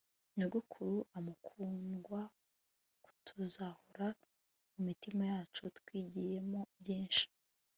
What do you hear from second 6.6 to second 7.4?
byinshi